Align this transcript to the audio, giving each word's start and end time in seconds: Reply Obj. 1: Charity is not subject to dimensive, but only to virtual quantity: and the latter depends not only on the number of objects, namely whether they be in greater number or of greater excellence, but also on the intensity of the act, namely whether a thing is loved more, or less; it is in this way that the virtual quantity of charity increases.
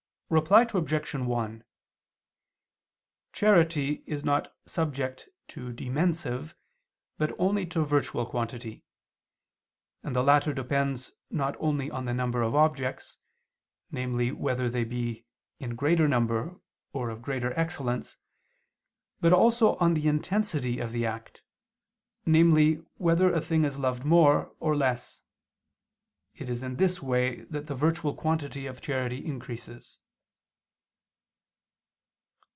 Reply 0.39 0.65
Obj. 0.73 1.13
1: 1.13 1.63
Charity 3.33 4.01
is 4.05 4.23
not 4.23 4.55
subject 4.65 5.27
to 5.49 5.73
dimensive, 5.73 6.55
but 7.17 7.37
only 7.37 7.65
to 7.65 7.83
virtual 7.83 8.25
quantity: 8.25 8.85
and 10.03 10.15
the 10.15 10.23
latter 10.23 10.53
depends 10.53 11.11
not 11.29 11.57
only 11.59 11.91
on 11.91 12.05
the 12.05 12.13
number 12.13 12.43
of 12.43 12.55
objects, 12.55 13.17
namely 13.91 14.31
whether 14.31 14.69
they 14.69 14.85
be 14.85 15.25
in 15.59 15.75
greater 15.75 16.07
number 16.07 16.61
or 16.93 17.09
of 17.09 17.21
greater 17.21 17.51
excellence, 17.59 18.15
but 19.19 19.33
also 19.33 19.75
on 19.79 19.95
the 19.95 20.07
intensity 20.07 20.79
of 20.79 20.93
the 20.93 21.05
act, 21.05 21.41
namely 22.25 22.75
whether 22.95 23.33
a 23.33 23.41
thing 23.41 23.65
is 23.65 23.77
loved 23.77 24.05
more, 24.05 24.55
or 24.61 24.77
less; 24.77 25.19
it 26.33 26.49
is 26.49 26.63
in 26.63 26.77
this 26.77 27.01
way 27.01 27.41
that 27.49 27.67
the 27.67 27.75
virtual 27.75 28.15
quantity 28.15 28.65
of 28.65 28.79
charity 28.79 29.25
increases. 29.25 29.97